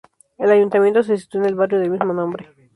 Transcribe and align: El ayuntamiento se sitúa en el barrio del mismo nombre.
El 0.39 0.49
ayuntamiento 0.49 1.03
se 1.03 1.15
sitúa 1.15 1.41
en 1.41 1.49
el 1.49 1.53
barrio 1.53 1.77
del 1.79 1.91
mismo 1.91 2.11
nombre. 2.11 2.49